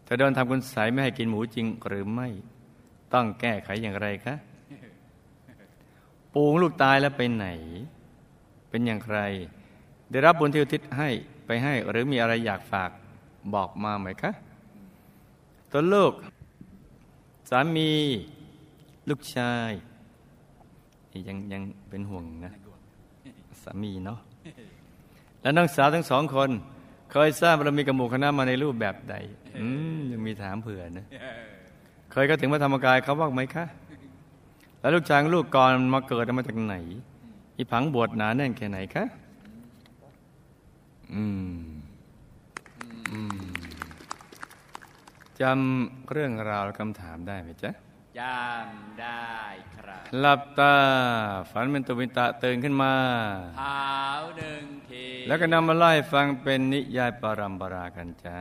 [0.05, 2.29] เธอโดนทำคุณใสยไม่ให้กินหมูจริงหรือไม่
[3.13, 4.35] ต้องแก้ไขอย่างไรคะ
[6.33, 7.47] ปูงลูกตายแล้วไปไหน
[8.69, 9.19] เป็นอย่างไร
[10.11, 11.09] ได้รับบุญที่อุทิศให้
[11.47, 12.91] ไปให้หรือมีอะไรอยากฝาก
[13.55, 14.33] บอกมาไหมคะ
[15.71, 17.91] ตัวลูกามี
[19.09, 19.73] ลูกชาย
[21.29, 22.53] ยังยังเป็นห่วงนะ
[23.63, 24.19] สามีเนาะ
[25.43, 26.51] แล้วน้องสาวทั้งสองคน
[27.13, 29.15] เคยสร้างบารมีกับหมู่คณะมาในรูปแบบใด
[29.59, 31.07] อืมยังมีถามเผื่อนะ
[32.13, 33.65] เคยก็ถึงพระธรรมกายเขาว่าไหมคะ
[34.81, 36.77] แล้วลูกชายลูกก่อนมาเกิดมาจากไหน
[37.57, 39.05] อีผังบวชหนาแน่นแค่ไหนคะ
[41.15, 41.23] อื
[41.65, 41.74] ม
[45.41, 47.71] จำเรื่องราวและคำถามได้ไหมจ๊ะ
[48.21, 49.33] จำได้
[49.77, 50.77] ครับ หลับตา
[51.51, 52.95] ฝันเป็นตุวินตะตื่นขึ้นมา
[53.59, 53.91] เท้า
[54.39, 58.41] หนึ่งทีแล้วก็นำมาไล่ฟังเป็นนิยายปรัมปรากันจ้า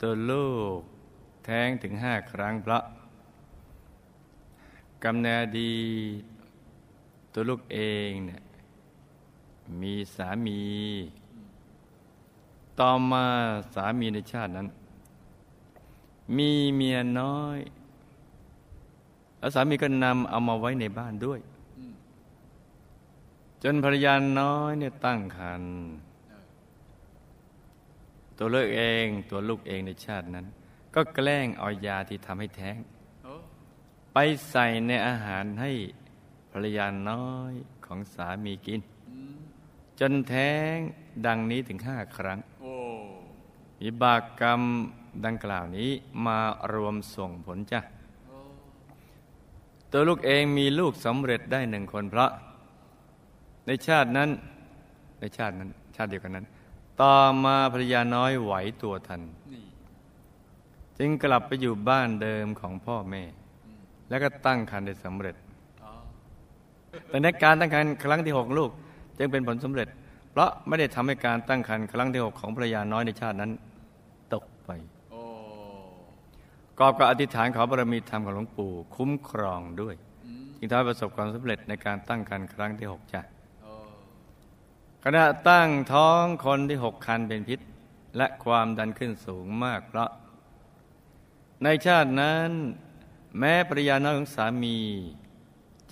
[0.00, 0.48] ตัวลู
[0.78, 0.80] ก
[1.44, 2.84] แท้งถึงห้าครั้งเพราะ
[5.04, 5.74] กำเนิดดี
[7.32, 8.42] ตัวลูกเองเนี่ย
[9.80, 10.60] มีสามี
[12.80, 13.24] ต่อมา
[13.74, 14.68] สามีในชาตินั้น
[16.36, 17.58] มีเมียน้อย
[19.38, 21.40] แล้วสามีก็นำเอามาไว้ในบ้านด้วย
[23.62, 25.74] จนภรรยาน้อยเนี่ยตั้งครรภ์
[28.38, 30.46] ตัวเลือกเองตัวลูกเองในชาตินั้น
[30.94, 32.76] ก็แกล้งเอายาที่ทำให้แท้ง
[33.24, 33.34] โอ้
[34.12, 34.18] ไป
[34.50, 35.72] ใส่ในอาหารให้
[36.52, 37.52] ภรรยาน้อย
[37.86, 39.38] ของสามีกินอืม
[40.00, 40.76] จนแท้ง
[41.26, 42.74] ดังนี้ถึงห้าครั้งโอ้
[43.82, 44.62] วิบากกรรม
[45.24, 45.90] ดังกล่าวนี้
[46.26, 46.38] มา
[46.74, 47.80] รวมส่งผลจ้ะ
[48.26, 48.38] โอ้
[49.92, 52.30] ตัวลูกเองมีลูกสำเร็จได้หนึ่งคนเพราะ
[53.66, 54.30] ในชาตินั้น
[55.20, 56.46] ในชาตินั้น ชาติเดียวกันนั้น
[57.00, 58.52] ต่อมาภรรยาน้อยไหว
[58.82, 59.20] ตัวทัน
[59.52, 59.64] นี่
[60.98, 63.22] จึงกลับไปอยู่บ้านเดิมของพ่อแม่
[64.08, 65.34] แล้วก็ตั้งครรภ์ได้สำเร็จ
[65.82, 65.92] อ๋อ
[67.08, 68.70] แต่ในการตั้งครรภ์ครั้งที่หกลูก
[69.18, 69.88] จึงเป็นผลสำเร็จ
[70.30, 73.50] เพราะไม่ได้ทำให้การตั้งครรภ์ครั้งที่หกของภรรยาน้อยในชาตินั้น
[74.34, 74.97] ตกไปโอ้
[76.78, 79.94] กอบกับอธิษฐานขอบารมีธรรมของหลวงปู่คุ้มครองด้วย
[80.26, 83.20] อืมจึงทำให้ประสบความสำเร็จในการตั้งครรภ์ครั้งที่หกจ้ะ
[83.62, 83.72] โอ้
[85.04, 87.60] ขณะตั้งท้องคนที่หกคันเป็นพิษ
[88.16, 90.10] และความดันขึ้นสูงมากเพราะ
[91.64, 92.50] ในชาตินั้น
[93.38, 94.78] แม้ภรรยาน้อยของสามี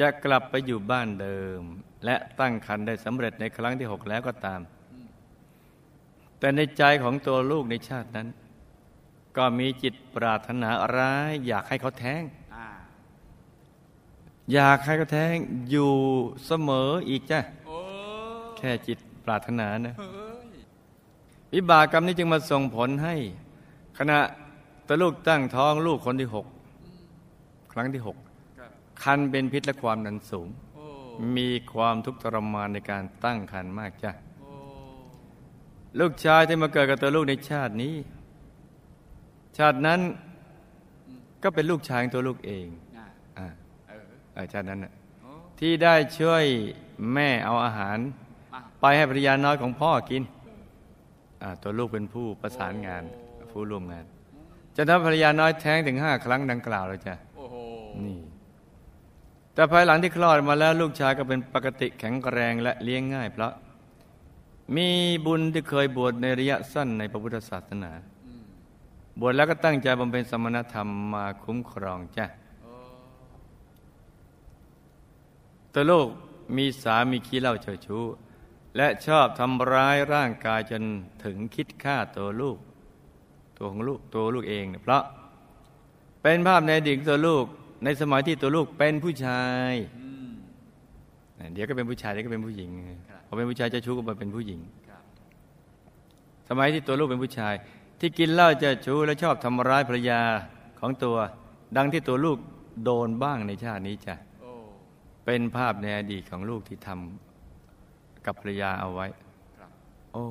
[0.00, 1.62] จะกลับไปอยู่บ้านเดิม
[2.04, 4.60] และตั้งครรภ์ได้สำเร็จในครั้งที่หกแล้วก็ตาม
[6.38, 8.28] แต่ในใจของตัวลูกในชาตินั้น
[9.36, 12.22] ก็มีจิตปรารถนาร้าย อยากให้เขาแท้ง
[12.54, 12.66] อ่า
[14.52, 15.34] อยากให้เขาแท้ง
[15.70, 15.92] อยู่
[16.46, 17.78] เสมออีกจ้ะโอ้
[18.56, 20.08] แค่จิตปรารถนานะเฮ้
[20.54, 20.58] ย
[21.54, 23.14] วิบากกรรมนี้จึงมาส่งผลให้
[23.98, 24.18] ขณะ
[24.86, 26.46] ตัวลูกตั้งท้องลูกคนที่หก
[27.72, 28.16] ครั้งที่หก
[28.58, 28.70] ครับ
[29.02, 30.84] คันเป็นพิษและความดันสูงโอ้
[31.36, 34.52] มีความทุกข์ทรมานในการตั้งครรภ์มากจ้ะโอ้
[36.00, 37.94] ลูกชายที่มาเกิดกับตัวลูกในชาตินี้
[39.58, 40.00] ชาตินั้น
[41.42, 42.66] ก็เป็นลูกชายของตัวลูกเอง
[42.96, 43.06] น่ะ
[43.38, 43.46] อ่า
[43.88, 44.92] เออเออชาตินั้นน่ะ
[45.22, 46.44] โอ้ที่ได้ช่วย
[47.14, 47.98] แม่เอาอาหาร
[48.52, 50.22] มาไปให้ภรรยาน้อยของพ่อกิน
[51.42, 53.02] อ่าตัวลูกเป็นผู้ประสานงาน
[53.52, 54.04] ผู้ร่วมงาน
[54.76, 57.56] จนทำให้ภรรยาน้อยแท้งถึงห้าครั้งดังกล่าวเลยจ้ะโอ้โห
[58.04, 58.18] นี่
[59.54, 63.52] แต่ภายหลังที่คลอดมาแล้วลูกชายก็เป็นปกติแข็งแรงและเลี้ยงง่ายเพราะ
[64.76, 64.88] มี
[65.26, 67.92] บุญที่เคยบวชในระยะสั้นในพระพุทธศาสนา
[68.25, 68.25] อืม
[69.20, 72.26] บวชแล้วก็ตั้งใจบำเพ็ญสมณธรรมมาคุ้มครองจ้ะ
[72.62, 72.74] โอ้
[75.72, 76.06] ตัวลูก
[76.56, 78.04] มีสามีขี้เหล้าเจ้าชู้
[78.76, 80.82] และชอบทำร้ายร่างกายจน
[81.24, 82.58] ถึงคิดฆ่าตัวลูก
[83.58, 85.02] ตัวของลูกตัวลูกเองเนี่ยเพราะ
[86.22, 87.44] เป็นภาพในอดีตของตัวลูก
[87.84, 90.30] ในสมัยที่ตัวลูกเป็นผู้ชายอืม
[91.52, 92.70] เดี๋ยวก็เป็นผู้ชายเดี๋ยวก็เป็นผู้หญิง
[93.10, 95.02] ครับพอเป็นผู้ชายเจ้าชู้ก็มาเป็นผู้หญิงครับ
[96.48, 97.54] สมัยที่ตัวลูกเป็นผู้ชาย
[97.98, 100.20] ที่กินเหล้าเจ้าชู้และชอบทำร้ายภรรยา
[100.80, 101.16] ของตัว
[101.76, 102.38] ดังที่ตัวลูก
[102.84, 104.52] โดนบ้างในชาตินี้จ้ะโอ้
[105.24, 109.06] เป็นภาพในอดีตของลูกที่ทำกับภรรยาเอาไว้
[109.58, 109.70] ครับ
[110.12, 110.24] โอ้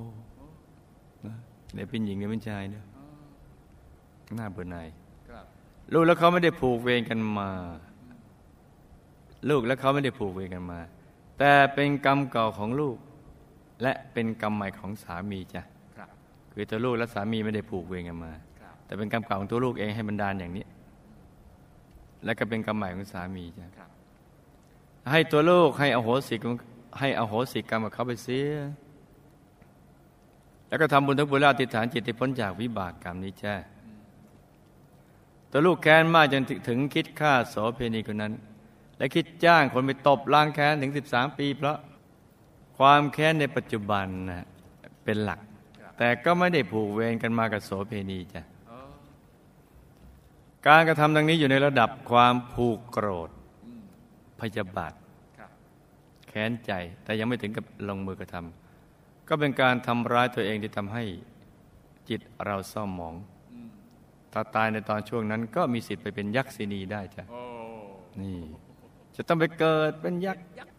[1.26, 1.36] นะ
[1.74, 3.04] เดี๋ยวเป็นหญิงเดี๋ยวเป็นชายเนี่ยอ๋
[4.32, 4.88] อน่าเบื่อหน่าย
[5.30, 5.46] ครับ
[5.94, 7.50] ลูกแล้วเขาไม่ได้ผูกเวรกันมา
[9.50, 10.80] ลูกและเขาไม่ได้ผูกเวรกันมา
[11.40, 12.98] แต่เป็นกรรมเก่าของลูก
[13.82, 15.62] และเป็นกรรมใหม่ของสามีจ้ะ
[16.56, 20.66] ครับคือตัวลูกและสามีไม่ได้ผูกเวรกันมาครับแต่เป็นกรรมเก่าของตัวลูกเองให้บันดาลอย่างนี้
[22.26, 23.90] และก็เป็นกรรมใหม่ของสามีจ้ะครับ
[25.12, 26.54] ให้ตัวลูกให้อโหสิกรรม
[27.00, 28.50] ให้อโหสิกรรมกับเขาไปเสีย
[30.68, 33.56] แล้วก็ทำบุญทั้งบุญและอธิษฐานจิตให้พ้นจากวิบากกรรมนี้จ้า
[35.52, 38.34] ตัวลูกแค้นมากจนถึงคิดฆ่าโสเพณีคนนั้น
[38.98, 41.78] และคิดจ้างคนไปตบล้างแค้นถึง 13 ปี เพราะ
[42.78, 44.46] ความแค้นในปัจจุบันนะ
[45.04, 45.40] เป็นหลัก
[45.98, 48.78] แต่ก็ไม่ได้ผูกเวรกันมากับโสเพณีจ้ะโอ้
[50.68, 53.30] การกระทำดังนี้อยู่ในระดับความผูกโกรธ
[53.66, 53.82] อืม
[54.42, 54.94] พยาบาท
[55.38, 55.52] ครับ
[56.28, 56.72] แค้นใจ
[57.04, 61.04] แต่ยังไม่ถึงกับลงมือกระทำก็เป็นการทำร้ายตัวเองที่ทำให้
[62.10, 63.16] จิตเราเศร้าหมอง
[63.54, 63.70] อืม
[64.34, 67.42] ถ้าตายในตอนช่วงนั้น ก็มีสิทธิ์ไปเป็นยักษินีได้จ้ะโอ้
[68.22, 68.38] นี่
[69.16, 70.75] จะต้องไปเกิดเป็นยักษ์อืม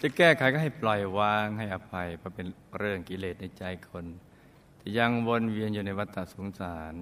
[0.00, 2.46] จะแก้ไขก็ให้ปล่อยวางให้อภัยเพราะเป็น
[2.78, 4.04] เรื่องกิเลสในใจคน
[4.80, 6.94] ที่ยังวนเวียนอยู่ในวัฏสงสาร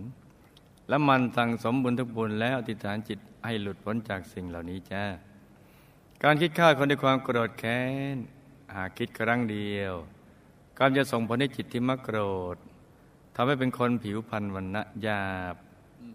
[0.88, 5.04] และมันสั่งสมบุญทุกบุญแล้วอธิษฐานจิตให้หลุดพ้นจากสิ่งเหล่านี้จ้า
[6.22, 7.82] การคิดฆ่าคนด้วยความโกรธแค้
[8.14, 8.16] น
[8.74, 9.92] หากคิดครั้งเดียว
[10.78, 12.18] ก็จะส่งผลให้จิตที่มักโกร
[12.54, 12.56] ธ
[13.34, 15.54] ทำให้เป็นคนผิวพรรณวันณะหยาบ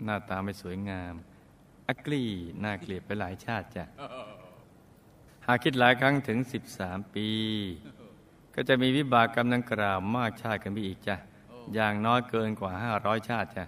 [0.03, 1.13] หน้าตาไม่สวยงาม
[1.87, 2.23] อักลี
[2.63, 3.85] น่าเกลียดไปหลายชาติจ้ะ
[5.47, 6.39] หากคิดหลายครั้งถึง
[6.75, 7.27] 13 ปี
[8.55, 11.15] ก็จะมีวิบากกรรมดังกล่าวมากชาติกันไปอีกจ้ะ
[11.73, 13.65] อย่างน้อยเกินกว่า 500 ชาติจ้ะ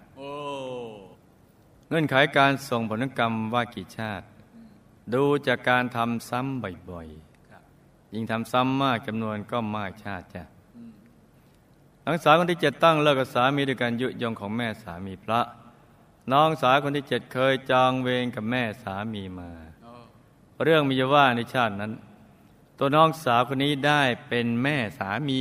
[1.90, 4.26] เงื่อนไขการส่งผลกรรมว่ากี่ชาติ
[5.14, 10.44] ดูจากการทำซ้ำบ่อยๆ ยิ่งทำซ้ำมากจำนวนก็มากชาติจ้ะ
[12.06, 15.42] น้องสาวคนที่เจ็ดตั้งเลิกกับสามีด้วยการยุยงของแม่สามีพระ
[16.32, 19.50] น้องสาวคนที่เจ็ดเคยจองเวรกับแม่สามีมา
[20.64, 21.92] เรื่องมีอยู่ว่าในชาตินั้น
[22.80, 25.40] ตัวน้องสาวคนนี้ได้เป็นแม่สามี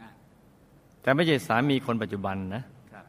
[0.00, 0.08] อะ
[1.00, 3.06] แต่ไม่ใช่สามีคนปัจจุบันนะครับ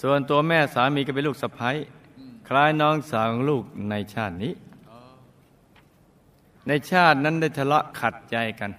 [0.00, 1.70] ส่วนตัวแม่สามีก็เป็นลูกสะใภ้
[2.18, 4.52] อืมคล้ายน้องสาวของลูกในชาตินี้
[4.88, 4.96] โอ้
[6.68, 8.70] ในชาตินั้นได้ทะเลาะขัดใจกัน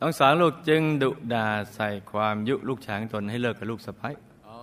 [0.00, 4.08] น้องสาวลูกจึงดุด่าใส่ความยุลูกชายของตนให้เลิกกับลูกสะใภ้
[4.44, 4.54] โอ้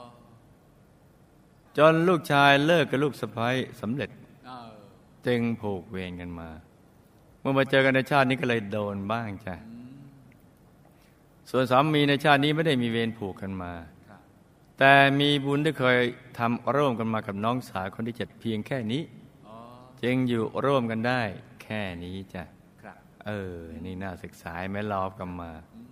[1.77, 3.47] จนลูกชายเลิกกับลูกสะใภ้
[3.81, 4.26] สำเร็จเออ
[5.25, 6.49] จึงผูกเวรกันมา
[7.39, 9.97] เมื่อมาเจอกันในชาตินี้ก็เลยโดนบ้างจ้ะอืม
[11.49, 13.73] ส่วนสามีในชาตินี้ไม่ได้มีเวรผูกกันมา
[14.07, 14.21] ครับ
[14.79, 15.97] แต่มีบุญที่เคย
[16.37, 19.01] ทำร่วมกันมากับน้องสาวคนที่เจ็ดเพียงแค่นี้
[19.45, 19.53] โอ้
[20.03, 21.21] จึงอยู่ร่วมกันได้
[21.63, 22.43] แค่นี้จ้ะ
[22.81, 25.87] ครับเออ นี่น่าศึกษาไหม่รอบกันมาอืม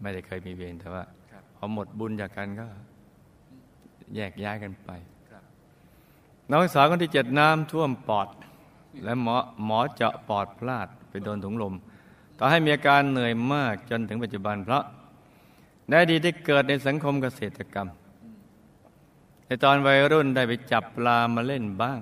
[0.00, 2.66] ไม่ได้เคยมีเวรแต่ว่าครับพอหมดบุญจากกันก็
[4.14, 4.90] แยกย้ายกันไป
[5.30, 5.42] ครับ
[6.50, 8.28] น้องสาวคนที่เจ็ดน้ำท่วมปอด
[9.04, 11.74] และหมอหมอเจาะปอดพลาดไปโดนถุงลม
[12.38, 14.84] ต่อให้มีอาการเหนื่อยมากจนถึงปัจจุบันเพราะ
[15.88, 17.88] ในอดีตได้เกิดในสังคมเกษตรกรรม
[19.46, 22.00] ในตอนวัยรุ่นได้ไปจับปลามาเล่นบ้าง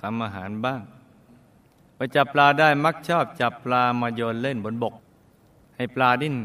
[0.00, 0.80] ทำอาหารบ้าง
[1.96, 4.94] ไปจับปลาได้มักชอบจับปลามาโยนเล่นบนบก
[5.76, 6.36] ให้ปลาดิ้น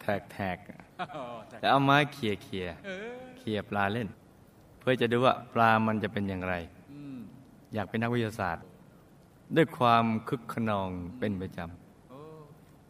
[0.00, 3.06] แทกแต่ๆแล้วเอาไม้เขี่ยเขี่ยเออ
[3.38, 4.08] เขี่ยปลาเล่น
[4.78, 6.54] เพื่อจะดูว่าปลามันจะเป็นอย่างไร
[7.74, 8.64] อยากเป็นนักวิทยาศาสตร์
[9.56, 11.58] ด้วยความคึกขนองเป็นประจ
[12.10, 12.18] โอ้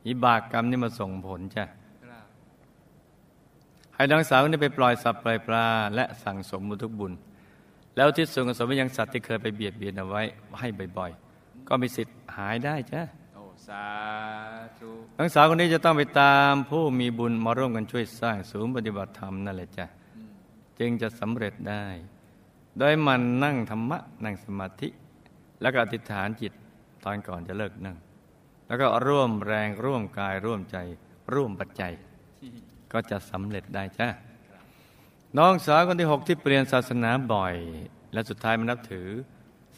[0.03, 1.65] ำอิบากกรรมนี่มาส่งผลจ้ะ
[2.05, 2.27] ครับ
[3.95, 7.13] ให้น้องสาวนี่ไปปล่อยสัตว์ปล่อยปลา และสั่งสมบุญทุกบุญ
[7.97, 10.23] แล้วที่ส่วนกุศลไปยังสัตว์ที่เคยไปเบียดเบียนเอาไว้
[10.61, 13.03] ให้บ่อยๆ ก็มีสิทธิ์หายได้จ้ะ
[13.35, 13.85] โอ้สา
[14.79, 20.29] ธุน้องสาวคนนี้จะต้องไปตามผู้มีบุญมาร่วมกันช่วยสร้างศูนย์ปฏิบัติธรรมนั่นแหละจ้ะอืม
[20.79, 21.85] จึงจะสำเร็จได้
[22.79, 24.89] โดยมันนั่งธรรมะ นั่งสมาธิ
[25.63, 26.53] แล้วก็อธิษฐานจิต
[27.05, 27.97] ตอนก่อนจะเลิกนั่ง
[28.69, 30.77] แล้วก็ร่วมแรงร่วมกายร่วมใจ
[31.35, 31.93] ร่วมปัจจัย
[32.93, 34.09] ก็จะสำเร็จได้จ้ะ
[35.39, 37.55] น้องสาวคนที่หกที่เปลี่ยนศาสนาบ่อย
[38.13, 39.09] และสุดท้ายมานับถือ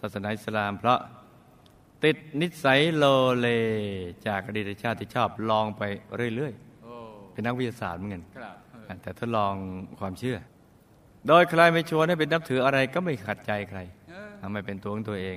[0.01, 0.99] ศาสนาอิสลาม เพราะ
[2.05, 3.05] ติดนิสัยโล
[3.39, 3.49] เล
[4.27, 5.83] จากอดีตชาติที่ชอบลองไป
[6.35, 8.23] เรื่อยๆเป็นนักวิทยาศาสตร์เหมือนกัน
[9.03, 9.55] แต่ทดลอง
[10.01, 10.39] ความเชื่อ
[11.29, 13.81] โดยใครไม่ชวนให้เป็นนับถืออะไรก็ไม่ขัดใจใคร
[14.41, 15.37] ทำให้เป็นตัวของตัวเอง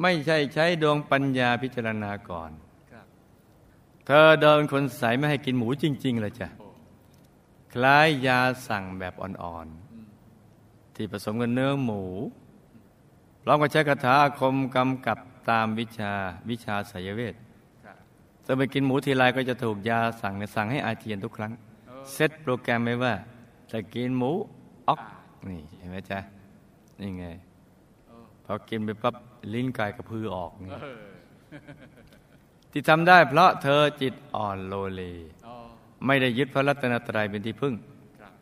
[0.00, 2.50] ไม่ใช่ใช้ดวงปัญญาพิจารณาก่อน
[2.90, 3.06] ครับ
[4.06, 6.68] เธอเดินคนใสไม่ให้กินหมูจริงๆเลยจ้ะโอ้
[7.72, 12.02] คล้ายยาสั่งแบบอ่อนอืมๆที่ผสมกับเนื้อหมู
[13.42, 15.18] พร้อมกับใช้คาถาอาคมกำกับ
[15.50, 16.12] ตามวิชา
[16.50, 17.34] วิชาไสยเวท
[17.84, 17.96] ครับ
[18.44, 21.52] ถ้าไปกินหมูทีไรก็จะถูกยาสั่งเนี่ยสั่งให้อาเจียนทุกครั้ง
[21.86, 23.14] เออเซตโปรแกรมไว้ว่า
[23.72, 24.32] จะกินหมู
[24.88, 25.00] ออก
[25.48, 26.18] นี่เห็นไหมจ๊ะ
[27.00, 27.26] นี่ไง
[28.06, 29.14] โอ้พอกินไปปั๊บ
[29.52, 31.04] ลิ้นกายกระพือออกนี่เออ
[32.72, 35.02] ที่ทำได้เพราะเธอจิตอ่อนโลเล
[35.46, 35.54] อ๋อ
[36.06, 37.74] ไม่ได้ยึดพระรัตนตรัยเป็นที่พึ่ง
[38.20, 38.32] ครับ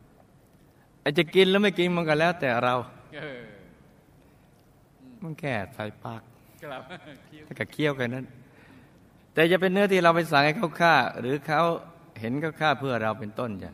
[1.01, 2.75] ไอ้จะกินแล้วไม่กินมันก็แล้วแต่เรา
[3.17, 3.43] เออ
[5.23, 6.23] มันแค่ใส่ปาก
[6.63, 6.83] ครับ
[7.31, 8.27] คิ้วแล้วก็เคี้ยวกันนั้น
[9.35, 11.61] แต่จะเป็นเนื้อที่เราไปสั่งให้เขาฆ่า หรือเขา
[12.21, 13.73] เห็นเขาฆ่าเพื่อเราเป็นต้นจ้ะ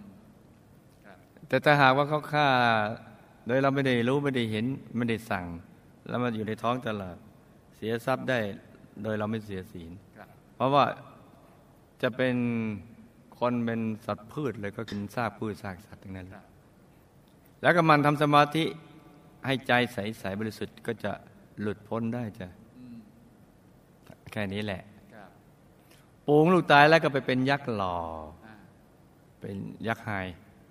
[1.04, 1.16] ครับ
[1.48, 2.48] แต่ถ้าหากว่าเขาฆ่า
[3.46, 4.64] โดยเราไม่ได้รู้ไม่ได้เห็น
[4.96, 5.46] ไม่ได้สั่ง
[6.10, 7.16] แล้วมันอยู่ในท้องตลาด
[7.76, 8.38] เสียทรัพย์ได้
[9.02, 10.84] โดยเราไม่เสียศีลครับเพราะว่า
[12.02, 12.36] จะเป็น
[13.38, 16.44] คนเป็นสัตว์พืชเลยก็กินซากพืชซากสัตว์ทั้งนั้นครับ
[17.62, 18.64] แล้วก็มันทำสมาธิ
[19.46, 21.12] ให้ใจใสๆบริสุทธิ์ก็จะ
[21.60, 22.96] หลุดพ้นได้จ้ะอืม
[24.32, 24.82] แค่นี้แหละ
[25.14, 25.30] ครับ
[26.26, 27.96] ปูงลูกตายแล้วก็ไปเป็นยักษ์หล่อ
[28.46, 28.54] อ่า
[29.40, 30.10] เป็นยักษ์ไฮ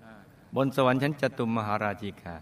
[0.04, 0.12] อ่า
[0.56, 2.36] บนสวรรค์ชั้นจตุมมหาราชิกา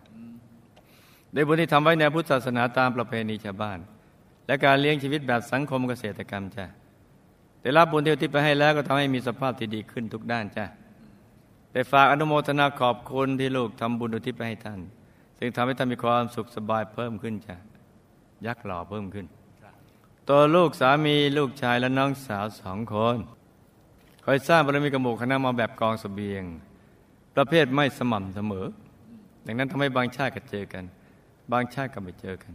[1.30, 3.78] อืมโดยบุญที่ทำไว้ในพุทธศาสนาตามประเพณีชาวบ้าน
[4.46, 6.66] และการเลี้ยงชีวิตแบบสังคมเกษตรกรรมจ้ะ
[7.60, 10.64] แต่รับบุญที่อุที่ไปให้แล้วก็ทำให้มีสภาพที่ดีขึ้นทุกด้านจ้ะ
[11.72, 14.80] แต่ฝากอนุโมทนาขอบคุณที่ลูกทำบุญอุทิศไปให้ท่าน
[15.38, 17.56] ซึ่งทำให้ท่านมีความสุขสบายเพิ่มขึ้นจ้ะ
[18.46, 19.26] ยักษ์หล่อเพิ่มขึ้น
[20.28, 23.18] ตัวลูกสามีลูกชายและน้องสาวสองคน
[24.24, 26.44] คอยสร้างบารมีกบหมูคณะมาแบบกองสเสบียง
[27.36, 28.66] ประเภทไม่สม่ำเสมอ
[29.46, 30.84] ดังนั้นทำให้บางชาติก็เจอกัน
[31.52, 32.52] บางชาติก็ไม่เจอกัน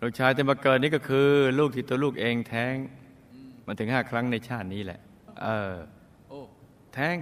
[0.00, 2.74] ลูกชายที่มาเกิดนี่ก็คือ ลูกที่ตัวลูกเองแท้ง
[3.66, 5.00] มาถึงห้าครั้งในชาตินี้แหละ
[5.42, 5.74] เออ
[6.94, 7.16] แท้ง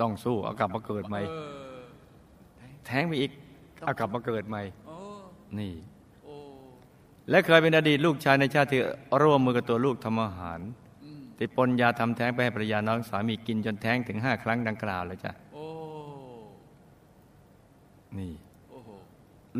[0.00, 1.20] ต้องสู้เอากลับมาเกิดใหม่
[2.86, 3.30] แท้งไปอีก
[3.84, 4.62] เอากลับมาเกิดใหม่
[5.58, 5.74] นี่
[7.30, 8.80] และเคยเป็นอดีตลูกชายในชาติที่
[9.22, 10.60] ร่วมมือกับตัวลูกทำอาหาร
[11.04, 15.32] อืมที่ปนยาทำแท้งไปให้ภรรยาน้องสามีกินจนแท้งถึงห้าครั้งดังกล่าวเลยจ้ะ
[18.18, 18.32] นี่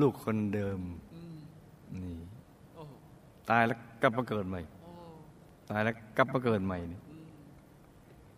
[0.01, 2.15] ลูกคนเดิมมนี่
[3.51, 4.61] ตายแล้วกลับมาเกิดใหม่
[5.71, 7.01] ตายแล้วกลับมาเกิดใหม่นี่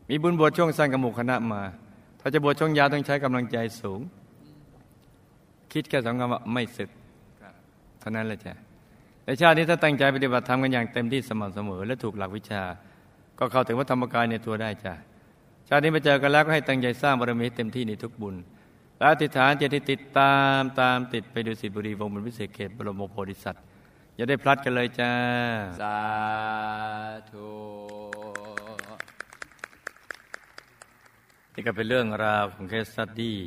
[0.08, 1.62] มีบุญบวชช่วงสั้นกับหมู่คณะมา
[2.20, 4.00] ถ้าจะบวชช่วงยาวต้องใช้กำลังใจสูง
[5.72, 6.90] คิดแค่สองคำว่าไม่ศึก
[7.40, 7.54] ครับ
[8.00, 8.54] เท่านั้นแหละจ้ะ
[9.24, 12.62] ในชาตินี้ถ้าตั้งใจปฏิบัติธรรมกันอย่างเต็มที่สม่ำเสมอ และถูกหลักวิชา
[13.38, 14.94] ก็เข้าถึงวัฒธรรมกายในตัวได้จ้ะ
[15.68, 18.34] ชาตินี้มาเจอกันแล้วก็ให้ตั้งใจสร้างบารมีเต็มที่ในทุกบุญ
[19.00, 23.62] และอธิษฐานจะที่ติดตามตามติดไปดูสิทธิบุรีวงศ์บนวิเศษเขตบรมโพธิสัตว์
[24.16, 25.12] อย่าได้พลัดกันเลยจ้า
[25.82, 26.00] สา
[27.30, 27.50] ธุ
[31.54, 33.38] นี่ก็เป็นเรื่องราวของเคสสตดี้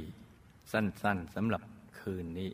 [0.72, 1.62] สั้นๆสำหรับ
[2.00, 2.50] คืนนี้